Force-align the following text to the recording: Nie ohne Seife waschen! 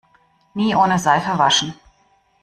Nie 0.55 0.75
ohne 0.77 0.97
Seife 0.97 1.37
waschen! 1.37 1.75